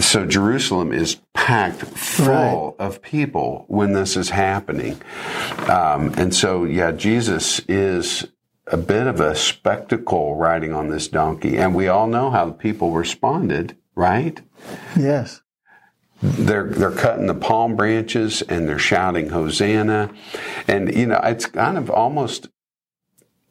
So 0.00 0.26
Jerusalem 0.26 0.92
is 0.92 1.20
packed 1.34 1.82
full 1.82 2.76
right. 2.78 2.86
of 2.86 3.02
people 3.02 3.64
when 3.68 3.92
this 3.92 4.16
is 4.16 4.30
happening. 4.30 5.00
Um, 5.68 6.14
and 6.16 6.34
so, 6.34 6.64
yeah, 6.64 6.92
Jesus 6.92 7.60
is 7.68 8.26
a 8.66 8.76
bit 8.76 9.06
of 9.06 9.20
a 9.20 9.34
spectacle 9.34 10.36
riding 10.36 10.72
on 10.72 10.88
this 10.88 11.08
donkey. 11.08 11.58
And 11.58 11.74
we 11.74 11.88
all 11.88 12.06
know 12.06 12.30
how 12.30 12.46
the 12.46 12.52
people 12.52 12.92
responded, 12.92 13.76
right? 13.94 14.40
Yes 14.96 15.41
they're 16.22 16.68
they're 16.68 16.90
cutting 16.92 17.26
the 17.26 17.34
palm 17.34 17.74
branches 17.76 18.42
and 18.42 18.68
they're 18.68 18.78
shouting 18.78 19.30
hosanna 19.30 20.08
and 20.68 20.94
you 20.94 21.06
know 21.06 21.20
it's 21.24 21.46
kind 21.46 21.76
of 21.76 21.90
almost 21.90 22.48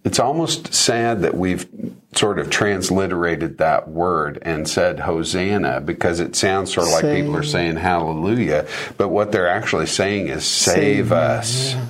it's 0.04 0.20
almost 0.20 0.74
sad 0.74 1.22
that 1.22 1.36
we've 1.36 1.68
sort 2.16 2.40
of 2.40 2.50
transliterated 2.50 3.60
that 3.60 3.88
word 3.88 4.40
and 4.42 4.68
said 4.68 5.02
Hosanna 5.02 5.80
because 5.82 6.20
it 6.20 6.36
sounds 6.36 6.74
sort 6.74 6.88
of 6.88 6.94
like 6.94 7.16
people 7.16 7.36
are 7.36 7.44
saying 7.44 7.76
hallelujah, 7.76 8.68
but 8.98 9.10
what 9.10 9.32
they're 9.32 9.48
actually 9.48 9.86
saying 9.86 10.28
is 10.28 10.44
save, 10.44 10.76
save 10.76 11.12
us. 11.12 11.74
Yeah. 11.74 11.90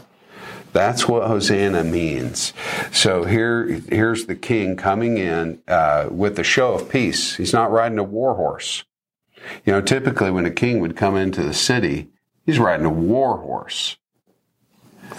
That's 0.74 1.08
what 1.08 1.28
Hosanna 1.28 1.84
means. 1.84 2.54
So 2.92 3.26
here, 3.26 3.82
here's 3.90 4.26
the 4.26 4.36
king 4.36 4.78
coming 4.78 5.18
in 5.18 5.62
uh, 5.68 6.08
with 6.10 6.40
a 6.40 6.44
show 6.44 6.74
of 6.74 6.90
peace. 6.90 7.36
He's 7.36 7.52
not 7.52 7.72
riding 7.72 7.98
a 7.98 8.04
war 8.04 8.36
horse. 8.36 8.86
You 9.66 9.74
know, 9.74 9.82
typically 9.82 10.32
when 10.32 10.46
a 10.46 10.52
king 10.52 10.80
would 10.80 10.96
come 10.96 11.16
into 11.16 11.44
the 11.44 11.54
city, 11.54 12.10
he's 12.46 12.60
riding 12.60 12.86
a 12.86 12.90
war 12.90 13.38
horse. 13.38 13.98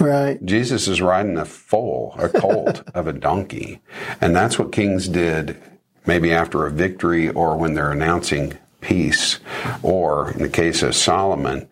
Right. 0.01 0.45
Jesus 0.45 0.89
is 0.89 1.03
riding 1.03 1.37
a 1.37 1.45
foal, 1.45 2.15
a 2.19 2.29
colt 2.29 2.83
of 2.95 3.07
a 3.07 3.13
donkey. 3.13 3.81
And 4.21 4.35
that's 4.35 4.59
what 4.59 4.73
kings 4.73 5.09
did 5.09 5.61
maybe 6.07 6.33
after 6.33 6.67
a 6.67 6.71
victory 6.71 7.29
or 7.29 7.57
when 7.57 7.75
they're 7.75 7.93
announcing 7.93 8.59
peace, 8.81 9.39
or 9.83 10.33
in 10.33 10.43
the 10.43 10.49
case 10.49 10.83
of 10.83 10.95
Solomon, 10.95 11.69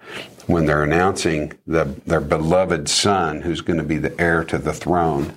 when 0.47 0.66
they're 0.66 0.85
announcing 0.85 1.52
the, 1.66 1.85
their 2.07 2.21
beloved 2.21 2.88
son 2.88 3.40
who's 3.40 3.61
going 3.61 3.78
to 3.78 3.85
be 3.85 3.99
the 3.99 4.19
heir 4.21 4.45
to 4.45 4.59
the 4.59 4.73
throne 4.73 5.35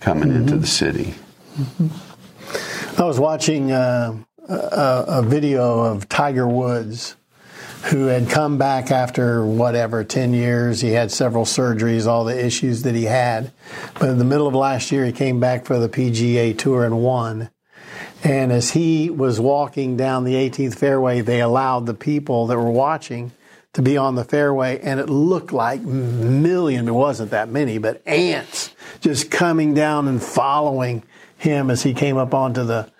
coming 0.00 0.28
mm-hmm. 0.28 0.42
into 0.42 0.56
the 0.56 0.66
city. 0.66 1.14
Mm-hmm. 1.58 3.00
I 3.00 3.04
was 3.04 3.18
watching 3.18 3.72
uh, 3.72 4.16
a, 4.48 5.04
a 5.08 5.22
video 5.22 5.80
of 5.80 6.08
Tiger 6.08 6.46
Woods 6.46 7.16
who 7.84 8.06
had 8.06 8.28
come 8.28 8.58
back 8.58 8.90
after 8.90 9.44
whatever 9.44 10.04
10 10.04 10.34
years. 10.34 10.80
He 10.80 10.92
had 10.92 11.10
several 11.10 11.44
surgeries 11.44 12.06
all 12.06 12.24
the 12.24 12.44
issues 12.44 12.82
that 12.82 12.94
he 12.94 13.04
had. 13.04 13.52
But 13.98 14.08
in 14.08 14.18
the 14.18 14.24
middle 14.24 14.46
of 14.46 14.54
last 14.54 14.92
year 14.92 15.04
he 15.04 15.12
came 15.12 15.40
back 15.40 15.66
for 15.66 15.78
the 15.78 15.88
pga 15.88 16.56
tour 16.56 16.84
and 16.84 17.02
won. 17.02 17.50
And 18.24 18.52
as 18.52 18.70
he 18.70 19.10
was 19.10 19.40
walking 19.40 19.96
down 19.96 20.24
the 20.24 20.34
18th 20.34 20.76
fairway 20.76 21.20
they 21.22 21.40
allowed 21.40 21.86
the 21.86 21.94
people 21.94 22.46
that 22.46 22.56
were 22.56 22.70
watching 22.70 23.32
to 23.72 23.82
be 23.82 23.96
on 23.96 24.14
the 24.14 24.24
fairway 24.24 24.78
and 24.80 25.00
it 25.00 25.08
looked 25.08 25.50
like 25.52 25.80
million 25.80 26.86
it 26.86 26.92
wasn't 26.92 27.30
that 27.30 27.48
many 27.48 27.78
but 27.78 28.06
ants 28.06 28.74
just 29.00 29.30
coming 29.30 29.72
down 29.72 30.08
and 30.08 30.22
following 30.22 31.02
him 31.38 31.70
as 31.70 31.82
he 31.82 31.94
came 31.94 32.18
up 32.18 32.34
onto 32.34 32.64
the 32.64 32.90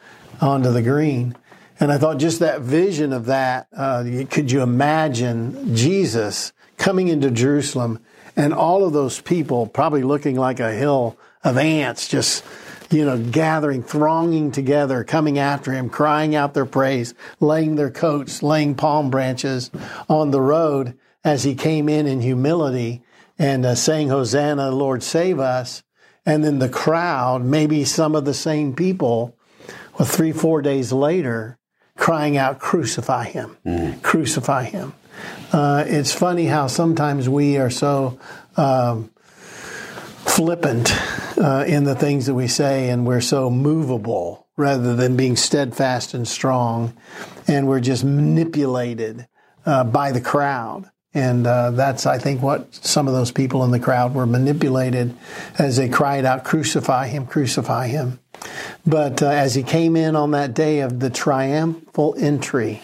onto 0.43 0.71
the 0.71 0.83
green 0.83 1.35
and 1.83 1.91
I 1.91 1.99
thought 1.99 2.19
just 2.19 2.39
that 2.39 2.61
vision 2.61 3.13
of 3.13 3.27
that, 3.27 3.67
uh, 3.77 4.05
could 4.31 4.53
you 4.53 4.63
imagine 4.63 5.75
Jesus 5.75 6.53
coming 6.77 7.09
into 7.09 7.29
Jerusalem 7.29 7.99
and 8.37 8.55
all 8.55 8.85
of 8.85 8.93
those 8.93 9.21
people 9.21 9.67
probably 9.67 10.05
looking 10.05 10.37
like 10.37 10.61
a 10.61 10.71
hill 10.71 11.17
of 11.43 11.59
ants 11.59 12.07
just 12.07 12.45
you 12.91 13.05
know, 13.05 13.19
gathering, 13.19 13.83
thronging 13.83 14.53
together, 14.53 15.03
coming 15.03 15.41
after 15.41 15.73
him, 15.73 15.91
crying 15.91 16.37
out 16.37 16.55
their 16.55 16.67
praise, 16.67 17.15
laying 17.41 17.75
their 17.75 17.91
coats, 17.91 18.45
laying 18.45 18.77
palm 18.77 19.11
branches 19.11 19.71
on 20.09 20.31
the 20.31 20.41
road 20.41 20.97
as 21.25 21.43
he 21.43 21.57
came 21.57 21.89
in 21.89 22.07
in 22.07 22.21
humility 22.21 23.03
and 23.41 23.67
uh, 23.67 23.75
saying, 23.75 24.09
Hosanna, 24.09 24.71
Lord, 24.71 25.03
save 25.03 25.41
us. 25.41 25.83
And 26.25 26.45
then 26.45 26.61
the 26.61 26.69
crowd, 26.69 27.43
maybe 27.43 27.85
some 27.85 28.15
of 28.15 28.25
the 28.25 28.35
same 28.35 28.73
people, 28.77 29.35
well, 29.99 30.09
three, 30.09 30.33
four 30.33 30.63
days 30.63 30.93
later, 30.93 31.59
crying 31.97 32.37
out, 32.37 32.59
Crucify 32.59 33.25
him, 33.25 33.57
mm. 33.65 34.03
crucify 34.03 34.65
him. 34.65 34.95
Uh, 35.53 35.85
it's 35.87 36.13
funny 36.13 36.47
how 36.47 36.67
sometimes 36.67 37.29
we 37.29 37.59
are 37.59 37.71
so 37.71 38.19
um, 38.57 39.11
flippant 40.25 40.91
uh, 41.39 41.65
in 41.67 41.85
the 41.85 41.95
things 41.95 42.27
that 42.27 42.35
we 42.35 42.49
say, 42.49 42.89
and 42.89 43.07
we're 43.07 43.21
so 43.21 43.51
movable 43.51 44.49
rather 44.57 44.95
than 44.95 45.17
being 45.17 45.37
steadfast 45.37 46.15
and 46.15 46.27
strong, 46.27 46.97
and 47.47 47.67
we're 47.69 47.81
just 47.81 48.05
manipulated 48.05 49.27
uh, 49.67 49.85
by 49.85 50.13
the 50.13 50.21
crowd. 50.21 50.91
And 51.15 51.47
uh, 51.47 51.73
that's, 51.73 52.07
I 52.07 52.19
think, 52.19 52.41
what 52.41 52.75
some 52.75 53.07
of 53.07 53.13
those 53.13 53.33
people 53.33 53.65
in 53.65 53.71
the 53.71 53.79
crowd 53.79 54.15
were 54.15 54.27
manipulated 54.27 55.15
as 55.59 55.77
they 55.77 55.89
cried 55.89 56.25
out, 56.25 56.45
Crucify 56.45 57.09
him, 57.09 57.27
crucify 57.27 57.89
him. 57.89 58.19
But 58.87 59.23
uh, 59.23 59.29
as 59.29 59.55
he 59.55 59.63
came 59.63 59.97
in 59.97 60.17
on 60.17 60.33
that 60.33 60.55
day 60.55 60.81
of 60.81 61.01
the 61.01 61.11
triumphal 61.11 62.15
entry, 62.19 62.83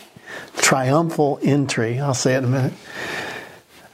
triumphal 0.56 1.38
entry, 1.42 1.98
I'll 1.98 2.14
say 2.14 2.34
it 2.34 2.38
in 2.38 2.44
a 2.44 2.48
minute. 2.48 2.72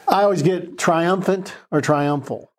I 0.06 0.22
always 0.22 0.42
get 0.42 0.78
triumphant 0.78 1.54
or 1.70 1.80
triumphal. 1.80 2.50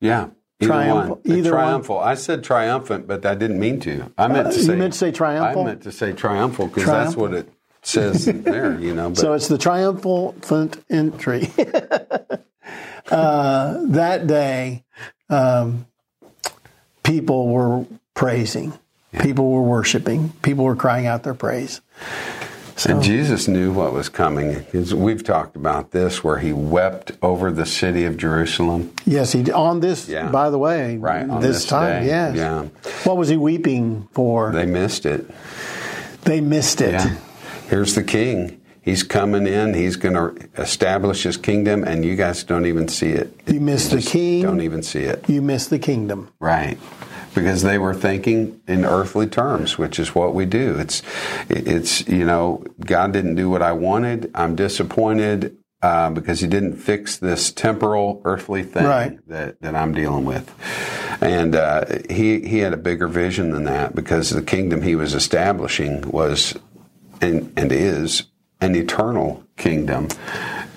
Yeah. 0.00 0.28
Either 0.60 0.72
triumphal. 0.72 1.20
one. 1.24 1.36
Either 1.36 1.50
triumphal. 1.50 1.96
One. 1.96 2.08
I 2.08 2.14
said 2.14 2.44
triumphant, 2.44 3.06
but 3.06 3.26
I 3.26 3.34
didn't 3.34 3.58
mean 3.58 3.80
to. 3.80 4.12
I 4.16 4.28
meant 4.28 4.52
to 4.52 4.58
uh, 4.58 4.62
say. 4.62 4.72
You 4.72 4.78
meant 4.78 4.92
to 4.92 4.98
say 4.98 5.12
triumphal. 5.12 5.62
I 5.62 5.66
meant 5.66 5.82
to 5.82 5.92
say 5.92 6.12
triumphal 6.12 6.68
because 6.68 6.86
that's 6.86 7.16
what 7.16 7.34
it 7.34 7.48
says 7.82 8.24
there. 8.26 8.78
You 8.80 8.94
know. 8.94 9.10
But. 9.10 9.18
So 9.18 9.32
it's 9.34 9.48
the 9.48 9.58
triumphant 9.58 10.82
entry. 10.88 11.50
uh, 13.10 13.78
that 13.88 14.26
day, 14.26 14.84
um, 15.28 15.86
people 17.02 17.48
were 17.48 17.84
praising. 18.14 18.72
Yeah. 19.12 19.22
People 19.22 19.50
were 19.50 19.62
worshiping. 19.62 20.30
People 20.42 20.64
were 20.64 20.76
crying 20.76 21.06
out 21.06 21.22
their 21.22 21.34
praise. 21.34 21.80
So, 22.76 22.90
and 22.90 23.02
Jesus 23.02 23.46
knew 23.46 23.72
what 23.72 23.92
was 23.92 24.08
coming. 24.08 24.66
We've 24.72 25.22
talked 25.22 25.54
about 25.54 25.92
this, 25.92 26.24
where 26.24 26.38
he 26.38 26.52
wept 26.52 27.12
over 27.22 27.52
the 27.52 27.66
city 27.66 28.04
of 28.04 28.16
Jerusalem. 28.16 28.92
Yes, 29.06 29.30
he 29.32 29.48
on 29.52 29.78
this. 29.78 30.08
Yeah. 30.08 30.28
By 30.28 30.50
the 30.50 30.58
way, 30.58 30.96
right 30.96 31.28
this, 31.40 31.58
this, 31.58 31.66
time. 31.66 32.02
Day. 32.02 32.08
Yes. 32.08 32.36
Yeah. 32.36 32.62
What 33.04 33.16
was 33.16 33.28
he 33.28 33.36
weeping 33.36 34.08
for? 34.12 34.50
They 34.50 34.66
missed 34.66 35.06
it. 35.06 35.30
They 36.22 36.40
missed 36.40 36.80
it. 36.80 36.94
Yeah. 36.94 37.16
Here's 37.68 37.94
the 37.94 38.02
king. 38.02 38.60
He's 38.82 39.04
coming 39.04 39.46
in. 39.46 39.74
He's 39.74 39.94
going 39.94 40.14
to 40.14 40.48
establish 40.60 41.22
his 41.22 41.36
kingdom, 41.36 41.84
and 41.84 42.04
you 42.04 42.16
guys 42.16 42.42
don't 42.42 42.66
even 42.66 42.88
see 42.88 43.10
it. 43.10 43.32
You 43.46 43.60
miss 43.60 43.88
the 43.88 44.02
king. 44.02 44.42
Don't 44.42 44.60
even 44.60 44.82
see 44.82 45.04
it. 45.04 45.28
You 45.28 45.42
miss 45.42 45.68
the 45.68 45.78
kingdom. 45.78 46.30
Right 46.40 46.76
because 47.34 47.62
they 47.62 47.78
were 47.78 47.94
thinking 47.94 48.60
in 48.66 48.84
earthly 48.84 49.26
terms, 49.26 49.76
which 49.76 49.98
is 49.98 50.14
what 50.14 50.34
we 50.34 50.46
do. 50.46 50.78
It's, 50.78 51.02
it's 51.48 52.06
you 52.06 52.24
know, 52.24 52.64
God 52.80 53.12
didn't 53.12 53.34
do 53.34 53.50
what 53.50 53.62
I 53.62 53.72
wanted. 53.72 54.30
I'm 54.34 54.54
disappointed 54.54 55.56
uh, 55.82 56.10
because 56.10 56.40
He 56.40 56.46
didn't 56.46 56.76
fix 56.76 57.16
this 57.18 57.52
temporal, 57.52 58.22
earthly 58.24 58.62
thing 58.62 58.84
right. 58.84 59.28
that, 59.28 59.60
that 59.60 59.74
I'm 59.74 59.92
dealing 59.92 60.24
with. 60.24 60.52
And 61.20 61.54
uh, 61.54 61.84
he 62.10 62.40
he 62.40 62.58
had 62.58 62.72
a 62.72 62.76
bigger 62.78 63.06
vision 63.06 63.50
than 63.50 63.64
that 63.64 63.94
because 63.94 64.30
the 64.30 64.42
kingdom 64.42 64.82
He 64.82 64.96
was 64.96 65.14
establishing 65.14 66.10
was 66.10 66.56
and 67.20 67.52
and 67.56 67.70
is 67.70 68.24
an 68.60 68.74
eternal 68.74 69.44
kingdom. 69.56 70.08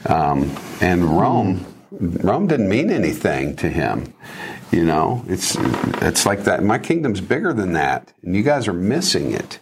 Um, 0.05 0.55
and 0.81 1.03
Rome, 1.03 1.65
Rome 1.91 2.47
didn't 2.47 2.69
mean 2.69 2.89
anything 2.89 3.55
to 3.57 3.69
him. 3.69 4.13
You 4.71 4.83
know, 4.83 5.23
it's 5.27 5.55
it's 6.01 6.25
like 6.25 6.43
that. 6.43 6.63
My 6.63 6.77
kingdom's 6.77 7.21
bigger 7.21 7.53
than 7.53 7.73
that, 7.73 8.13
and 8.21 8.35
you 8.35 8.43
guys 8.43 8.67
are 8.67 8.73
missing 8.73 9.31
it. 9.31 9.59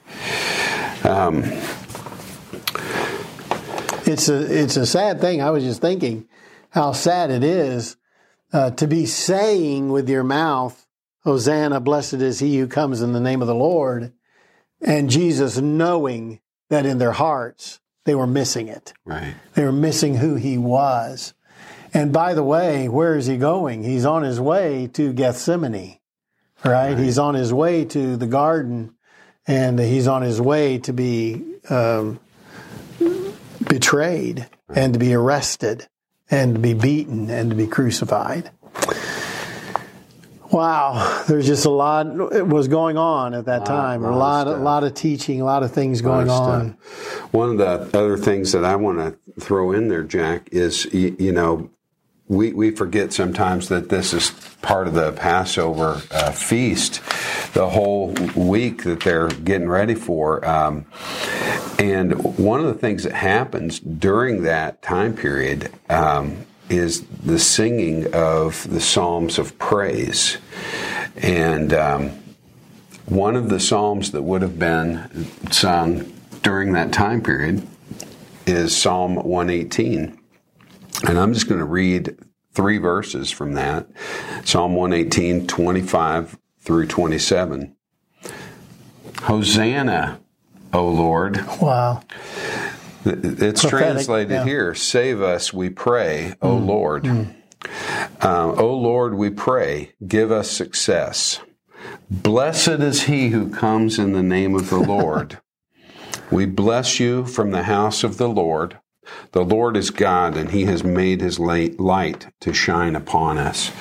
Um, 1.05 1.43
it's 4.07 4.29
a 4.29 4.63
it's 4.63 4.77
a 4.77 4.85
sad 4.85 5.21
thing. 5.21 5.41
I 5.41 5.51
was 5.51 5.63
just 5.63 5.81
thinking 5.81 6.27
how 6.69 6.91
sad 6.91 7.29
it 7.29 7.43
is 7.43 7.97
uh, 8.51 8.71
to 8.71 8.87
be 8.87 9.05
saying 9.05 9.89
with 9.91 10.09
your 10.09 10.23
mouth, 10.23 10.87
"Hosanna, 11.23 11.79
blessed 11.79 12.15
is 12.15 12.39
he 12.39 12.57
who 12.57 12.67
comes 12.67 13.01
in 13.01 13.13
the 13.13 13.19
name 13.19 13.41
of 13.41 13.47
the 13.47 13.55
Lord," 13.55 14.11
and 14.81 15.09
Jesus 15.09 15.57
knowing 15.57 16.39
that 16.69 16.85
in 16.85 16.97
their 16.97 17.11
hearts 17.11 17.79
they 18.05 18.15
were 18.15 18.27
missing 18.27 18.67
it. 18.67 18.93
Right. 19.05 19.35
They 19.53 19.63
were 19.63 19.71
missing 19.71 20.15
who 20.15 20.35
he 20.35 20.57
was. 20.57 21.33
And 21.95 22.11
by 22.11 22.33
the 22.33 22.43
way, 22.43 22.89
where 22.89 23.15
is 23.15 23.25
he 23.25 23.37
going? 23.37 23.81
He's 23.81 24.05
on 24.05 24.23
his 24.23 24.37
way 24.37 24.87
to 24.93 25.13
Gethsemane, 25.13 25.97
right? 26.65 26.89
right. 26.89 26.97
He's 26.97 27.17
on 27.17 27.35
his 27.35 27.53
way 27.53 27.85
to 27.85 28.17
the 28.17 28.27
garden, 28.27 28.93
and 29.47 29.79
he's 29.79 30.05
on 30.05 30.21
his 30.21 30.41
way 30.41 30.77
to 30.79 30.91
be 30.91 31.41
um, 31.69 32.19
betrayed 33.65 34.45
right. 34.67 34.77
and 34.77 34.91
to 34.91 34.99
be 34.99 35.13
arrested 35.13 35.87
and 36.29 36.55
to 36.55 36.59
be 36.59 36.73
beaten 36.73 37.29
and 37.29 37.51
to 37.51 37.55
be 37.55 37.65
crucified. 37.65 38.51
Wow, 40.51 41.23
there's 41.29 41.47
just 41.47 41.65
a 41.65 41.69
lot 41.69 42.07
was 42.45 42.67
going 42.67 42.97
on 42.97 43.33
at 43.33 43.45
that 43.45 43.65
time. 43.65 44.03
A 44.03 44.15
lot, 44.15 44.47
a 44.47 44.57
lot 44.57 44.83
of 44.83 44.93
teaching, 44.95 45.39
a 45.39 45.45
lot 45.45 45.63
of 45.63 45.71
things 45.71 46.01
going 46.01 46.29
on. 46.29 46.77
One 47.31 47.51
of 47.51 47.57
the 47.57 47.97
other 47.97 48.17
things 48.17 48.51
that 48.51 48.65
I 48.65 48.75
want 48.75 48.97
to 48.97 49.41
throw 49.41 49.71
in 49.71 49.87
there, 49.87 50.03
Jack, 50.03 50.49
is 50.51 50.85
you 50.93 51.31
know 51.31 51.69
we, 52.27 52.53
we 52.53 52.71
forget 52.71 53.13
sometimes 53.13 53.69
that 53.69 53.89
this 53.89 54.13
is 54.13 54.31
part 54.61 54.87
of 54.87 54.95
the 54.95 55.11
Passover 55.11 56.01
uh, 56.09 56.31
feast, 56.31 57.01
the 57.53 57.69
whole 57.69 58.13
week 58.35 58.83
that 58.83 59.01
they're 59.01 59.27
getting 59.27 59.69
ready 59.69 59.93
for. 59.93 60.45
Um, 60.47 60.85
and 61.77 62.13
one 62.37 62.61
of 62.61 62.65
the 62.65 62.73
things 62.73 63.03
that 63.03 63.13
happens 63.13 63.79
during 63.79 64.43
that 64.43 64.81
time 64.81 65.15
period 65.15 65.71
um, 65.89 66.45
is 66.67 67.05
the 67.23 67.37
singing 67.37 68.11
of 68.13 68.67
the 68.71 68.81
Psalms 68.81 69.37
of 69.37 69.57
praise. 69.59 70.37
And 71.17 71.73
um, 71.73 72.09
one 73.05 73.35
of 73.35 73.49
the 73.49 73.59
psalms 73.59 74.11
that 74.11 74.23
would 74.23 74.41
have 74.41 74.57
been 74.57 75.27
sung 75.51 76.11
during 76.41 76.73
that 76.73 76.91
time 76.91 77.21
period 77.21 77.65
is 78.47 78.75
Psalm 78.75 79.15
118. 79.15 80.17
And 81.03 81.17
I'm 81.17 81.33
just 81.33 81.47
going 81.47 81.59
to 81.59 81.65
read 81.65 82.17
three 82.53 82.77
verses 82.77 83.31
from 83.31 83.53
that 83.53 83.87
Psalm 84.45 84.75
118, 84.75 85.47
25 85.47 86.37
through 86.59 86.87
27. 86.87 87.75
Hosanna, 89.23 90.19
O 90.73 90.87
Lord. 90.87 91.45
Wow. 91.61 92.01
It's 93.05 93.61
Prophetic, 93.61 93.69
translated 93.69 94.31
yeah. 94.31 94.45
here 94.45 94.73
Save 94.73 95.21
us, 95.21 95.53
we 95.53 95.69
pray, 95.69 96.33
O 96.41 96.55
mm. 96.55 96.65
Lord. 96.65 97.03
Mm. 97.03 97.35
Um, 98.21 98.59
o 98.59 98.75
Lord, 98.75 99.15
we 99.15 99.29
pray, 99.29 99.93
give 100.07 100.31
us 100.31 100.49
success. 100.49 101.39
Blessed 102.09 102.81
is 102.81 103.03
he 103.03 103.29
who 103.29 103.49
comes 103.49 103.99
in 103.99 104.13
the 104.13 104.23
name 104.23 104.55
of 104.55 104.69
the 104.69 104.79
Lord. 104.79 105.39
we 106.31 106.45
bless 106.45 106.99
you 106.99 107.25
from 107.25 107.51
the 107.51 107.63
house 107.63 108.03
of 108.03 108.17
the 108.17 108.29
Lord. 108.29 108.79
The 109.31 109.43
Lord 109.43 109.77
is 109.77 109.89
God, 109.89 110.37
and 110.37 110.51
He 110.51 110.65
has 110.65 110.83
made 110.83 111.21
His 111.21 111.39
light 111.39 112.27
to 112.41 112.53
shine 112.53 112.95
upon 112.95 113.37
us. 113.37 113.71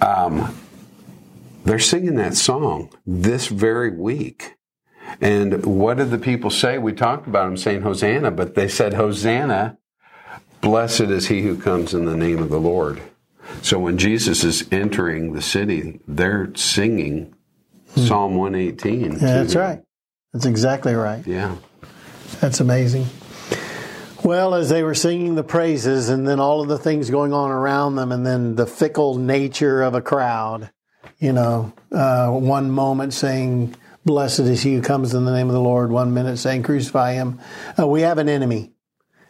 Um, 0.00 0.58
they're 1.64 1.78
singing 1.78 2.16
that 2.16 2.34
song 2.34 2.90
this 3.06 3.46
very 3.46 3.90
week. 3.90 4.56
And 5.20 5.64
what 5.64 5.98
did 5.98 6.10
the 6.10 6.18
people 6.18 6.50
say? 6.50 6.78
We 6.78 6.92
talked 6.92 7.26
about 7.26 7.44
them 7.44 7.56
saying 7.56 7.82
Hosanna, 7.82 8.30
but 8.30 8.54
they 8.54 8.68
said, 8.68 8.94
Hosanna, 8.94 9.78
blessed 10.60 11.02
is 11.02 11.28
he 11.28 11.42
who 11.42 11.56
comes 11.56 11.94
in 11.94 12.04
the 12.04 12.16
name 12.16 12.38
of 12.38 12.48
the 12.48 12.60
Lord. 12.60 13.02
So 13.60 13.78
when 13.78 13.98
Jesus 13.98 14.44
is 14.44 14.66
entering 14.72 15.32
the 15.32 15.42
city, 15.42 16.00
they're 16.08 16.52
singing 16.54 17.34
hmm. 17.94 18.06
Psalm 18.06 18.36
118. 18.36 19.12
Yeah, 19.12 19.18
that's 19.18 19.54
right. 19.54 19.82
That's 20.32 20.46
exactly 20.46 20.94
right. 20.94 21.26
Yeah. 21.26 21.56
That's 22.40 22.60
amazing. 22.60 23.06
Well, 24.24 24.54
as 24.54 24.68
they 24.68 24.84
were 24.84 24.94
singing 24.94 25.34
the 25.34 25.42
praises 25.42 26.08
and 26.08 26.26
then 26.26 26.38
all 26.38 26.60
of 26.60 26.68
the 26.68 26.78
things 26.78 27.10
going 27.10 27.32
on 27.32 27.50
around 27.50 27.96
them 27.96 28.12
and 28.12 28.24
then 28.24 28.54
the 28.54 28.66
fickle 28.66 29.16
nature 29.16 29.82
of 29.82 29.94
a 29.94 30.00
crowd, 30.00 30.70
you 31.18 31.32
know, 31.32 31.72
uh, 31.90 32.30
one 32.30 32.70
moment 32.70 33.14
saying, 33.14 33.74
Blessed 34.04 34.40
is 34.40 34.62
he 34.62 34.74
who 34.74 34.82
comes 34.82 35.14
in 35.14 35.24
the 35.24 35.32
name 35.32 35.48
of 35.48 35.54
the 35.54 35.60
Lord, 35.60 35.90
one 35.90 36.14
minute 36.14 36.36
saying, 36.36 36.62
Crucify 36.62 37.14
him. 37.14 37.40
Uh, 37.78 37.86
we 37.86 38.02
have 38.02 38.18
an 38.18 38.28
enemy. 38.28 38.72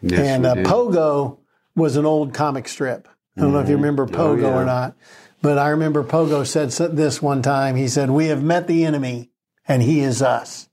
Yes, 0.02 0.20
and 0.20 0.44
uh, 0.46 0.54
Pogo 0.56 1.38
was 1.74 1.96
an 1.96 2.04
old 2.04 2.34
comic 2.34 2.68
strip. 2.68 3.08
I 3.36 3.40
don't 3.40 3.48
mm-hmm. 3.48 3.54
know 3.54 3.60
if 3.60 3.68
you 3.68 3.76
mm-hmm. 3.76 3.84
remember 3.84 4.02
oh, 4.04 4.06
Pogo 4.06 4.44
oh, 4.44 4.48
yeah. 4.48 4.54
or 4.54 4.64
not, 4.64 4.96
but 5.40 5.58
I 5.58 5.70
remember 5.70 6.04
Pogo 6.04 6.46
said 6.46 6.70
this 6.96 7.22
one 7.22 7.40
time. 7.40 7.76
He 7.76 7.88
said, 7.88 8.10
We 8.10 8.26
have 8.26 8.42
met 8.42 8.66
the 8.66 8.84
enemy, 8.84 9.30
and 9.66 9.82
he 9.82 10.00
is 10.00 10.22
us 10.22 10.68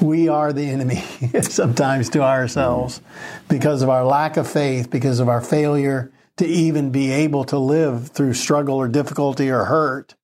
we 0.00 0.28
are 0.28 0.52
the 0.52 0.68
enemy 0.68 0.96
sometimes 1.42 2.08
to 2.10 2.22
ourselves 2.22 3.00
because 3.48 3.82
of 3.82 3.88
our 3.88 4.04
lack 4.04 4.36
of 4.36 4.48
faith, 4.48 4.90
because 4.90 5.20
of 5.20 5.28
our 5.28 5.40
failure 5.40 6.12
to 6.36 6.46
even 6.46 6.90
be 6.90 7.10
able 7.10 7.44
to 7.44 7.58
live 7.58 8.08
through 8.08 8.34
struggle 8.34 8.76
or 8.76 8.88
difficulty 8.88 9.50
or 9.50 9.64
hurt, 9.64 10.14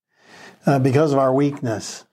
uh, 0.66 0.78
because 0.78 1.12
of 1.12 1.18
our 1.18 1.32
weakness. 1.32 2.04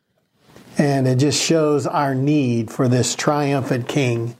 And 0.78 1.08
it 1.08 1.18
just 1.18 1.42
shows 1.42 1.86
our 1.86 2.16
need 2.16 2.72
for 2.72 2.88
this 2.88 3.16
triumphant 3.16 3.88
king 3.88 4.36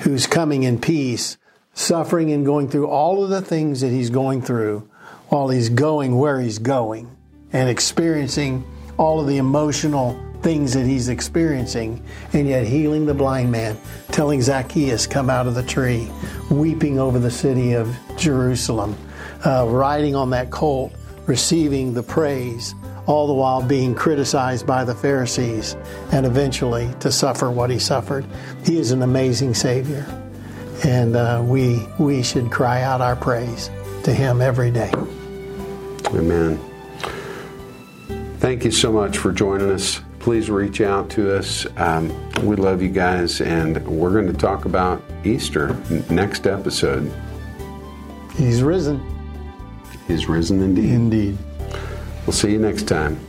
who's 0.00 0.26
coming 0.26 0.64
in 0.64 0.80
peace, 0.80 1.38
suffering 1.72 2.30
and 2.32 2.44
going 2.44 2.68
through 2.68 2.88
all 2.88 3.24
of 3.24 3.30
the 3.30 3.40
things 3.40 3.80
that 3.80 3.90
he's 3.90 4.10
going 4.10 4.42
through 4.42 4.88
while 5.28 5.48
he's 5.48 5.68
going 5.68 6.18
where 6.18 6.40
he's 6.40 6.58
going 6.58 7.16
and 7.52 7.68
experiencing 7.68 8.64
all 8.98 9.20
of 9.20 9.26
the 9.26 9.38
emotional 9.38 10.20
things 10.46 10.74
that 10.74 10.86
he's 10.86 11.08
experiencing, 11.08 12.00
and 12.32 12.46
yet 12.46 12.64
healing 12.64 13.04
the 13.04 13.12
blind 13.12 13.50
man, 13.50 13.76
telling 14.12 14.40
Zacchaeus, 14.40 15.04
Come 15.04 15.28
out 15.28 15.48
of 15.48 15.56
the 15.56 15.62
tree, 15.64 16.08
weeping 16.52 17.00
over 17.00 17.18
the 17.18 17.32
city 17.32 17.72
of 17.72 17.92
Jerusalem, 18.16 18.96
uh, 19.44 19.66
riding 19.68 20.14
on 20.14 20.30
that 20.30 20.52
colt, 20.52 20.92
receiving 21.26 21.92
the 21.92 22.02
praise, 22.04 22.76
all 23.06 23.26
the 23.26 23.34
while 23.34 23.60
being 23.60 23.92
criticized 23.92 24.68
by 24.68 24.84
the 24.84 24.94
Pharisees, 24.94 25.74
and 26.12 26.24
eventually 26.24 26.94
to 27.00 27.10
suffer 27.10 27.50
what 27.50 27.68
he 27.68 27.80
suffered. 27.80 28.24
He 28.64 28.78
is 28.78 28.92
an 28.92 29.02
amazing 29.02 29.52
Savior, 29.52 30.06
and 30.84 31.16
uh, 31.16 31.42
we, 31.44 31.84
we 31.98 32.22
should 32.22 32.52
cry 32.52 32.82
out 32.82 33.00
our 33.00 33.16
praise 33.16 33.68
to 34.04 34.14
him 34.14 34.40
every 34.40 34.70
day. 34.70 34.92
Amen. 36.14 36.56
Thank 38.38 38.64
you 38.64 38.70
so 38.70 38.92
much 38.92 39.18
for 39.18 39.32
joining 39.32 39.72
us 39.72 40.02
please 40.26 40.50
reach 40.50 40.80
out 40.80 41.08
to 41.08 41.38
us. 41.38 41.68
Um, 41.76 42.12
we 42.44 42.56
love 42.56 42.82
you 42.82 42.88
guys, 42.88 43.40
and 43.40 43.86
we're 43.86 44.10
going 44.10 44.26
to 44.26 44.32
talk 44.32 44.64
about 44.64 45.00
Easter 45.22 45.80
next 46.10 46.48
episode. 46.48 47.14
He's 48.34 48.60
risen. 48.60 49.00
He's 50.08 50.28
risen 50.28 50.60
indeed. 50.64 50.90
Indeed. 50.90 51.38
We'll 52.26 52.32
see 52.32 52.50
you 52.50 52.58
next 52.58 52.88
time. 52.88 53.24